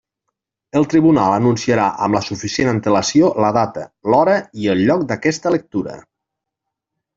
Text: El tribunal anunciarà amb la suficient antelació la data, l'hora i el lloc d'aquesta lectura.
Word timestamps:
El 0.79 0.85
tribunal 0.93 1.33
anunciarà 1.35 1.85
amb 2.05 2.17
la 2.19 2.21
suficient 2.29 2.71
antelació 2.71 3.31
la 3.45 3.53
data, 3.59 3.85
l'hora 4.15 4.41
i 4.65 4.73
el 4.75 4.85
lloc 4.89 5.07
d'aquesta 5.13 5.55
lectura. 5.59 5.97